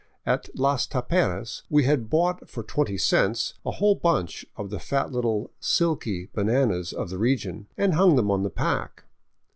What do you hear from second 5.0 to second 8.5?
little" silky" bananas of the region, and hung them on the